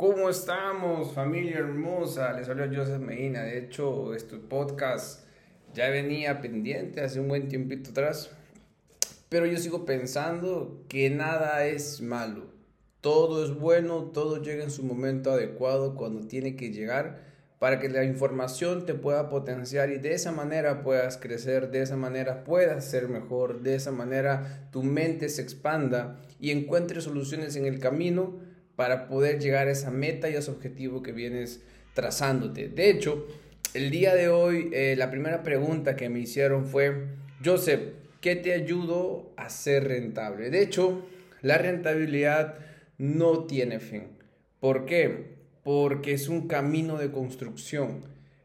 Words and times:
¿Cómo 0.00 0.30
estamos, 0.30 1.12
familia 1.12 1.58
hermosa? 1.58 2.32
Les 2.32 2.48
habla 2.48 2.70
Joseph 2.74 3.02
Medina. 3.02 3.42
De 3.42 3.58
hecho, 3.58 4.14
este 4.14 4.38
podcast 4.38 5.26
ya 5.74 5.90
venía 5.90 6.40
pendiente 6.40 7.02
hace 7.02 7.20
un 7.20 7.28
buen 7.28 7.48
tiempito 7.48 7.90
atrás. 7.90 8.30
Pero 9.28 9.44
yo 9.44 9.58
sigo 9.58 9.84
pensando 9.84 10.86
que 10.88 11.10
nada 11.10 11.66
es 11.66 12.00
malo. 12.00 12.46
Todo 13.02 13.44
es 13.44 13.54
bueno, 13.54 14.04
todo 14.04 14.42
llega 14.42 14.64
en 14.64 14.70
su 14.70 14.84
momento 14.84 15.32
adecuado 15.32 15.94
cuando 15.94 16.26
tiene 16.26 16.56
que 16.56 16.70
llegar 16.70 17.20
para 17.58 17.78
que 17.78 17.90
la 17.90 18.02
información 18.02 18.86
te 18.86 18.94
pueda 18.94 19.28
potenciar 19.28 19.90
y 19.90 19.98
de 19.98 20.14
esa 20.14 20.32
manera 20.32 20.82
puedas 20.82 21.18
crecer, 21.18 21.70
de 21.70 21.82
esa 21.82 21.96
manera 21.96 22.42
puedas 22.44 22.86
ser 22.86 23.10
mejor, 23.10 23.60
de 23.60 23.74
esa 23.74 23.92
manera 23.92 24.66
tu 24.72 24.82
mente 24.82 25.28
se 25.28 25.42
expanda 25.42 26.22
y 26.40 26.52
encuentres 26.52 27.04
soluciones 27.04 27.54
en 27.56 27.66
el 27.66 27.80
camino 27.80 28.48
para 28.80 29.08
poder 29.08 29.38
llegar 29.38 29.68
a 29.68 29.72
esa 29.72 29.90
meta 29.90 30.30
y 30.30 30.36
a 30.36 30.38
ese 30.38 30.50
objetivo 30.50 31.02
que 31.02 31.12
vienes 31.12 31.60
trazándote. 31.92 32.70
De 32.70 32.88
hecho, 32.88 33.26
el 33.74 33.90
día 33.90 34.14
de 34.14 34.30
hoy 34.30 34.70
eh, 34.72 34.94
la 34.96 35.10
primera 35.10 35.42
pregunta 35.42 35.96
que 35.96 36.08
me 36.08 36.20
hicieron 36.20 36.64
fue, 36.64 37.08
Joseph, 37.44 37.80
¿qué 38.22 38.36
te 38.36 38.54
ayudó 38.54 39.34
a 39.36 39.50
ser 39.50 39.86
rentable? 39.86 40.48
De 40.48 40.62
hecho, 40.62 41.06
la 41.42 41.58
rentabilidad 41.58 42.54
no 42.96 43.44
tiene 43.44 43.80
fin. 43.80 44.04
¿Por 44.60 44.86
qué? 44.86 45.38
porque 45.62 46.14
es 46.14 46.28
un 46.28 46.48
camino 46.48 46.96
de 46.96 47.10
construcción, 47.10 48.00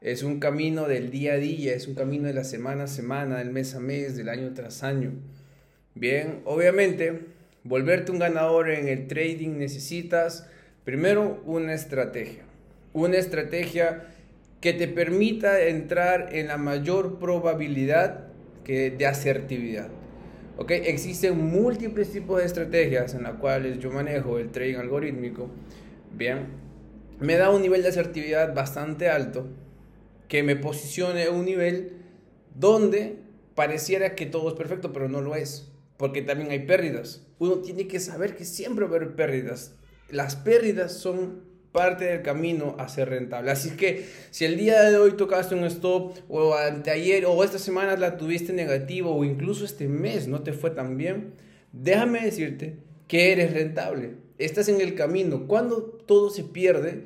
es 0.00 0.22
un 0.22 0.38
camino 0.38 0.86
del 0.86 1.10
día 1.10 1.32
a 1.32 1.38
día, 1.38 1.74
es 1.74 1.88
un 1.88 1.96
camino 1.96 2.28
de 2.28 2.34
la 2.34 2.44
semana 2.44 2.84
a 2.84 2.86
semana, 2.86 3.38
del 3.38 3.50
mes 3.50 3.74
a 3.74 3.80
mes, 3.80 4.16
del 4.16 4.28
año 4.28 4.52
tras 4.54 4.84
año. 4.84 5.12
Bien, 5.94 6.40
obviamente, 6.44 7.26
volverte 7.64 8.12
un 8.12 8.18
ganador 8.18 8.70
en 8.70 8.88
el 8.88 9.06
trading 9.06 9.58
necesitas 9.58 10.46
primero 10.84 11.42
una 11.44 11.74
estrategia, 11.74 12.44
una 12.92 13.16
estrategia 13.16 14.04
que 14.60 14.72
te 14.72 14.88
permita 14.88 15.62
entrar 15.62 16.34
en 16.34 16.48
la 16.48 16.56
mayor 16.56 17.18
probabilidad 17.18 18.26
que 18.64 18.90
de 18.90 19.06
asertividad. 19.06 19.88
¿Ok? 20.58 20.72
Existen 20.72 21.38
múltiples 21.38 22.12
tipos 22.12 22.38
de 22.38 22.46
estrategias 22.46 23.14
en 23.14 23.22
las 23.22 23.34
cuales 23.34 23.78
yo 23.78 23.90
manejo 23.90 24.38
el 24.38 24.50
trading 24.50 24.76
algorítmico. 24.76 25.48
Bien, 26.12 26.48
me 27.18 27.36
da 27.36 27.50
un 27.50 27.62
nivel 27.62 27.82
de 27.82 27.88
asertividad 27.88 28.54
bastante 28.54 29.08
alto 29.08 29.46
que 30.28 30.42
me 30.42 30.56
posicione 30.56 31.24
a 31.24 31.30
un 31.30 31.46
nivel 31.46 31.92
donde 32.54 33.16
pareciera 33.54 34.14
que 34.14 34.26
todo 34.26 34.48
es 34.48 34.54
perfecto, 34.54 34.92
pero 34.92 35.08
no 35.08 35.20
lo 35.22 35.34
es, 35.34 35.69
porque 36.00 36.22
también 36.22 36.50
hay 36.50 36.60
pérdidas. 36.60 37.20
Uno 37.38 37.58
tiene 37.58 37.86
que 37.86 38.00
saber 38.00 38.34
que 38.34 38.46
siempre 38.46 38.86
va 38.86 38.94
a 38.94 38.96
haber 38.96 39.14
pérdidas. 39.14 39.74
Las 40.08 40.34
pérdidas 40.34 40.94
son 40.94 41.44
parte 41.72 42.06
del 42.06 42.22
camino 42.22 42.74
a 42.78 42.88
ser 42.88 43.10
rentable. 43.10 43.50
Así 43.50 43.76
que 43.76 44.08
si 44.30 44.46
el 44.46 44.56
día 44.56 44.82
de 44.90 44.96
hoy 44.96 45.12
tocaste 45.12 45.54
un 45.54 45.64
stop 45.64 46.16
o 46.28 46.54
anteayer 46.54 47.26
o 47.26 47.44
esta 47.44 47.58
semana 47.58 47.96
la 47.96 48.16
tuviste 48.16 48.52
negativo 48.52 49.14
o 49.14 49.24
incluso 49.24 49.64
este 49.64 49.86
mes 49.88 50.26
no 50.26 50.40
te 50.42 50.52
fue 50.52 50.70
tan 50.70 50.96
bien, 50.96 51.34
déjame 51.70 52.22
decirte 52.22 52.78
que 53.06 53.32
eres 53.32 53.52
rentable 53.52 54.14
estás 54.40 54.68
en 54.68 54.80
el 54.80 54.94
camino. 54.94 55.46
Cuando 55.46 55.82
todo 55.82 56.30
se 56.30 56.44
pierde, 56.44 57.04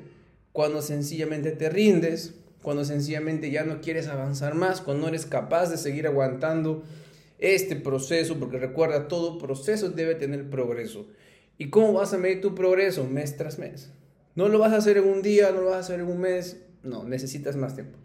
cuando 0.51 0.81
sencillamente 0.81 1.51
te 1.51 1.69
rindes, 1.69 2.33
cuando 2.61 2.85
sencillamente 2.85 3.51
ya 3.51 3.63
no 3.63 3.81
quieres 3.81 4.07
avanzar 4.07 4.55
más, 4.55 4.81
cuando 4.81 5.03
no 5.03 5.09
eres 5.09 5.25
capaz 5.25 5.69
de 5.69 5.77
seguir 5.77 6.07
aguantando 6.07 6.83
este 7.39 7.75
proceso, 7.75 8.39
porque 8.39 8.57
recuerda, 8.57 9.07
todo 9.07 9.37
proceso 9.37 9.89
debe 9.89 10.15
tener 10.15 10.49
progreso. 10.49 11.07
¿Y 11.57 11.69
cómo 11.69 11.93
vas 11.93 12.13
a 12.13 12.17
medir 12.17 12.41
tu 12.41 12.55
progreso? 12.55 13.05
Mes 13.05 13.37
tras 13.37 13.59
mes. 13.59 13.91
No 14.35 14.49
lo 14.49 14.59
vas 14.59 14.73
a 14.73 14.77
hacer 14.77 14.97
en 14.97 15.05
un 15.05 15.21
día, 15.21 15.51
no 15.51 15.61
lo 15.61 15.67
vas 15.67 15.77
a 15.77 15.79
hacer 15.79 15.99
en 16.01 16.07
un 16.07 16.19
mes, 16.19 16.61
no, 16.83 17.03
necesitas 17.05 17.55
más 17.55 17.75
tiempo. 17.75 17.97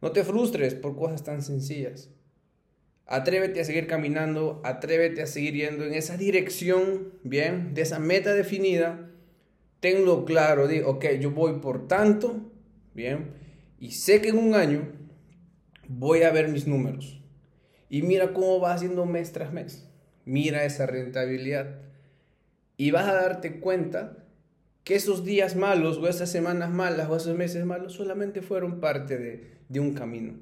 No 0.00 0.12
te 0.12 0.22
frustres 0.22 0.74
por 0.74 0.96
cosas 0.96 1.24
tan 1.24 1.42
sencillas. 1.42 2.10
Atrévete 3.06 3.60
a 3.60 3.64
seguir 3.64 3.86
caminando, 3.86 4.60
atrévete 4.64 5.22
a 5.22 5.26
seguir 5.26 5.54
yendo 5.54 5.84
en 5.84 5.94
esa 5.94 6.16
dirección, 6.16 7.12
bien, 7.22 7.74
de 7.74 7.82
esa 7.82 7.98
meta 7.98 8.32
definida. 8.32 9.10
Tenlo 9.80 10.24
claro, 10.24 10.68
di, 10.68 10.80
ok, 10.80 11.06
yo 11.20 11.32
voy 11.32 11.58
por 11.60 11.88
tanto, 11.88 12.50
bien, 12.94 13.32
y 13.78 13.90
sé 13.90 14.22
que 14.22 14.30
en 14.30 14.38
un 14.38 14.54
año 14.54 14.88
voy 15.88 16.22
a 16.22 16.30
ver 16.30 16.48
mis 16.48 16.66
números. 16.66 17.23
Y 17.88 18.02
mira 18.02 18.32
cómo 18.32 18.60
va 18.60 18.74
haciendo 18.74 19.06
mes 19.06 19.32
tras 19.32 19.52
mes. 19.52 19.88
Mira 20.24 20.64
esa 20.64 20.86
rentabilidad. 20.86 21.78
Y 22.76 22.90
vas 22.90 23.06
a 23.06 23.14
darte 23.14 23.60
cuenta 23.60 24.24
que 24.82 24.94
esos 24.94 25.24
días 25.24 25.56
malos, 25.56 25.98
o 25.98 26.08
esas 26.08 26.30
semanas 26.30 26.70
malas, 26.70 27.08
o 27.08 27.16
esos 27.16 27.36
meses 27.36 27.64
malos, 27.64 27.92
solamente 27.92 28.42
fueron 28.42 28.80
parte 28.80 29.18
de, 29.18 29.52
de 29.68 29.80
un 29.80 29.94
camino. 29.94 30.34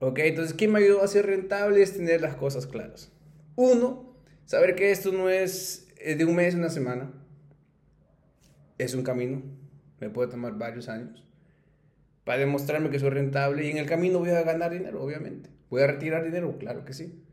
¿Ok? 0.00 0.20
Entonces, 0.20 0.54
¿qué 0.54 0.68
me 0.68 0.78
ayudó 0.78 1.02
a 1.02 1.08
ser 1.08 1.26
rentable? 1.26 1.82
Es 1.82 1.94
tener 1.94 2.20
las 2.20 2.36
cosas 2.36 2.66
claras. 2.66 3.10
Uno, 3.56 4.14
saber 4.44 4.76
que 4.76 4.90
esto 4.92 5.12
no 5.12 5.28
es 5.28 5.88
eh, 5.98 6.14
de 6.14 6.24
un 6.24 6.36
mes, 6.36 6.54
una 6.54 6.70
semana. 6.70 7.10
Es 8.78 8.94
un 8.94 9.02
camino. 9.02 9.42
Me 10.00 10.08
puede 10.08 10.30
tomar 10.30 10.56
varios 10.56 10.88
años. 10.88 11.27
Para 12.28 12.40
demostrarme 12.40 12.90
que 12.90 12.98
soy 12.98 13.08
rentable. 13.08 13.66
Y 13.66 13.70
en 13.70 13.78
el 13.78 13.86
camino 13.86 14.18
voy 14.18 14.28
a 14.28 14.42
ganar 14.42 14.70
dinero, 14.70 15.02
obviamente. 15.02 15.48
¿Voy 15.70 15.80
a 15.80 15.86
retirar 15.86 16.22
dinero? 16.22 16.58
Claro 16.58 16.84
que 16.84 16.92
sí. 16.92 17.24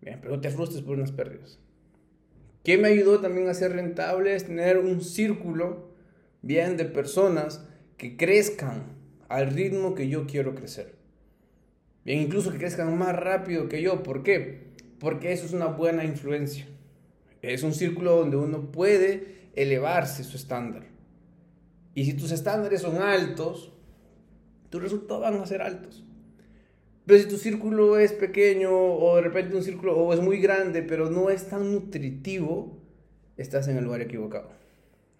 Bien, 0.00 0.18
pero 0.20 0.34
no 0.34 0.40
te 0.40 0.50
frustres 0.50 0.82
por 0.82 0.96
unas 0.96 1.12
pérdidas. 1.12 1.60
¿Qué 2.64 2.76
me 2.76 2.88
ayudó 2.88 3.20
también 3.20 3.48
a 3.48 3.54
ser 3.54 3.70
rentable? 3.70 4.34
Es 4.34 4.46
tener 4.46 4.78
un 4.78 5.00
círculo 5.00 5.94
bien 6.42 6.76
de 6.76 6.86
personas 6.86 7.68
que 7.96 8.16
crezcan 8.16 8.96
al 9.28 9.52
ritmo 9.52 9.94
que 9.94 10.08
yo 10.08 10.26
quiero 10.26 10.56
crecer. 10.56 10.96
Bien, 12.04 12.20
incluso 12.20 12.50
que 12.50 12.58
crezcan 12.58 12.98
más 12.98 13.14
rápido 13.14 13.68
que 13.68 13.80
yo. 13.80 14.02
¿Por 14.02 14.24
qué? 14.24 14.72
Porque 14.98 15.32
eso 15.32 15.46
es 15.46 15.52
una 15.52 15.66
buena 15.66 16.04
influencia. 16.04 16.66
Es 17.42 17.62
un 17.62 17.72
círculo 17.72 18.16
donde 18.16 18.38
uno 18.38 18.72
puede 18.72 19.50
elevarse 19.54 20.24
su 20.24 20.36
estándar. 20.36 20.82
Y 21.94 22.06
si 22.06 22.14
tus 22.14 22.32
estándares 22.32 22.82
son 22.82 23.00
altos, 23.00 23.70
tus 24.74 24.82
resultados 24.82 25.22
van 25.22 25.36
a 25.36 25.46
ser 25.46 25.62
altos. 25.62 26.04
Pero 27.06 27.20
si 27.20 27.28
tu 27.28 27.36
círculo 27.36 27.96
es 27.96 28.12
pequeño 28.12 28.72
o 28.72 29.14
de 29.14 29.22
repente 29.22 29.54
un 29.54 29.62
círculo 29.62 29.96
o 29.96 30.12
es 30.12 30.18
muy 30.18 30.40
grande, 30.40 30.82
pero 30.82 31.10
no 31.10 31.30
es 31.30 31.48
tan 31.48 31.70
nutritivo, 31.70 32.82
estás 33.36 33.68
en 33.68 33.76
el 33.76 33.84
lugar 33.84 34.00
equivocado. 34.00 34.50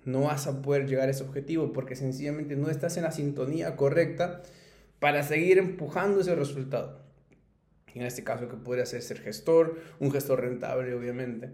No 0.05 0.23
vas 0.23 0.49
a 0.49 0.61
poder 0.61 0.89
llegar 0.89 1.07
a 1.07 1.13
ese 1.13 1.23
objetivo 1.23 1.73
porque 1.73 1.95
sencillamente 1.95 2.57
no 2.57 2.69
estás 2.69 2.97
en 2.97 3.05
la 3.05 3.13
sintonía 3.13 3.77
correcta 3.77 4.43
para 4.99 5.23
seguir 5.23 5.59
empujando 5.59 6.21
ese 6.21 6.35
resultado. 6.35 7.05
En 7.95 8.03
este 8.03 8.25
caso 8.25 8.49
que 8.49 8.57
podría 8.57 8.87
ser 8.87 9.03
ser 9.03 9.21
gestor, 9.21 9.79
un 10.01 10.11
gestor 10.11 10.41
rentable 10.41 10.95
obviamente. 10.95 11.51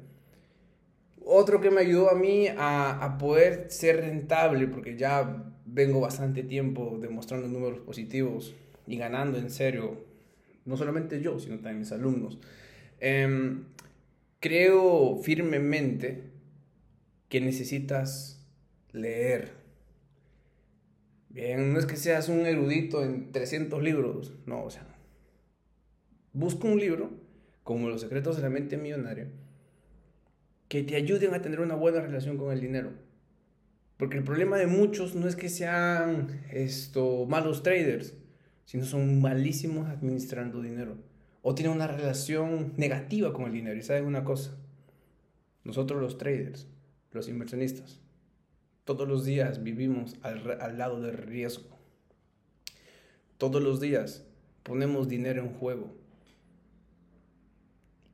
Otro 1.23 1.61
que 1.61 1.71
me 1.71 1.83
ayudó 1.83 2.11
a 2.11 2.15
mí 2.15 2.49
a, 2.49 3.05
a 3.05 3.19
poder 3.19 3.67
ser 3.71 3.97
rentable, 3.99 4.69
porque 4.69 4.97
ya 4.97 5.50
vengo 5.73 6.01
bastante 6.01 6.43
tiempo 6.43 6.99
demostrando 7.01 7.49
números 7.49 7.81
positivos 7.81 8.55
y 8.87 8.97
ganando 8.97 9.39
en 9.39 9.51
serio, 9.51 10.05
no 10.65 10.77
solamente 10.77 11.21
yo, 11.21 11.39
sino 11.39 11.57
también 11.57 11.81
mis 11.81 11.93
alumnos. 11.93 12.39
Em, 12.99 13.65
creo 14.41 15.17
firmemente 15.23 16.31
que 17.29 17.41
necesitas 17.41 18.45
leer 18.93 19.61
Bien, 21.31 21.73
no 21.73 21.79
es 21.79 21.87
que 21.87 21.97
seas 21.97 22.29
un 22.29 22.45
erudito 22.45 23.05
en 23.05 23.31
300 23.31 23.81
libros, 23.81 24.35
no, 24.47 24.65
o 24.65 24.71
sea, 24.71 24.85
busca 26.33 26.67
un 26.67 26.81
libro 26.81 27.11
como 27.63 27.89
Los 27.89 28.01
secretos 28.01 28.35
de 28.35 28.43
la 28.43 28.51
mente 28.51 28.77
millonaria 28.77 29.29
que 30.67 30.83
te 30.83 30.97
ayuden 30.97 31.33
a 31.35 31.41
tener 31.41 31.61
una 31.61 31.77
buena 31.77 32.01
relación 32.01 32.37
con 32.37 32.53
el 32.53 32.61
dinero. 32.61 32.91
Porque 34.01 34.17
el 34.17 34.25
problema 34.25 34.57
de 34.57 34.67
muchos 34.67 35.15
no 35.15 35.29
es 35.29 35.37
que 35.37 35.51
sean 35.51 36.41
esto, 36.51 37.27
malos 37.27 37.63
traders, 37.63 38.15
sino 38.65 38.87
son 38.87 39.21
malísimos 39.21 39.91
administrando 39.91 40.63
dinero. 40.63 40.97
O 41.43 41.55
tienen 41.55 41.77
una 41.77 41.87
relación 41.87 42.73
negativa 42.79 43.35
con 43.35 43.45
el 43.45 43.53
dinero. 43.53 43.79
Y 43.79 43.83
saben 43.83 44.07
una 44.07 44.25
cosa, 44.25 44.57
nosotros 45.65 46.01
los 46.01 46.17
traders, 46.17 46.67
los 47.13 47.29
inversionistas, 47.29 48.01
todos 48.87 49.07
los 49.07 49.27
días 49.27 49.63
vivimos 49.63 50.17
al, 50.23 50.79
lado 50.79 51.03
del 51.03 51.19
riesgo. 51.19 51.77
Todos 53.37 53.63
los 53.63 53.83
días 53.83 54.25
ponemos 54.63 55.09
dinero 55.11 55.43
en 55.43 55.53
juego. 55.53 55.95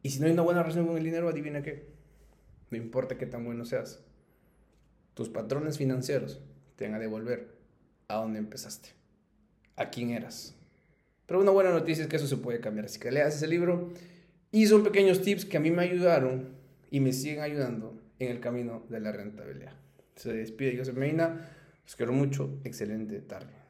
Y 0.03 0.11
si 0.11 0.19
no 0.19 0.27
hay 0.27 0.33
una 0.33 0.43
buena 0.43 0.65
relación 0.65 0.89
con 0.89 0.97
el 0.97 1.05
dinero, 1.05 1.29
adivina 1.29 1.63
qué. 1.63 1.87
No 2.73 2.77
importa 2.77 3.17
qué 3.17 3.27
tan 3.27 3.45
bueno 3.45 3.65
seas. 3.65 4.06
Tus 5.17 5.31
patrones 5.31 5.79
financieros 5.79 6.43
te 6.77 6.85
van 6.85 6.93
a 6.93 6.99
devolver 6.99 7.49
a 8.07 8.17
donde 8.17 8.39
empezaste. 8.39 8.91
A 9.75 9.89
quién 9.89 10.11
eras. 10.11 10.55
Pero 11.25 11.41
una 11.41 11.53
buena 11.53 11.71
noticia 11.71 12.03
es 12.03 12.09
que 12.11 12.17
eso 12.17 12.27
se 12.27 12.37
puede 12.37 12.61
cambiar. 12.61 12.85
Así 12.85 13.01
que 13.01 13.11
leas 13.11 13.35
ese 13.35 13.47
libro. 13.47 13.95
Y 14.53 14.67
son 14.67 14.85
pequeños 14.85 15.23
tips 15.23 15.47
que 15.47 15.57
a 15.57 15.61
mí 15.61 15.71
me 15.71 15.85
ayudaron 15.85 16.51
y 16.91 17.01
me 17.01 17.15
siguen 17.15 17.41
ayudando 17.41 17.99
en 18.19 18.31
el 18.31 18.41
camino 18.41 18.85
de 18.91 19.01
la 19.01 19.11
rentabilidad. 19.11 19.73
Se 20.17 20.35
despide 20.35 20.77
Joseph 20.77 20.97
Medina. 20.97 21.49
Los 21.83 21.97
quiero 21.97 22.13
mucho. 22.13 22.61
Excelente 22.65 23.19
tarde. 23.21 23.66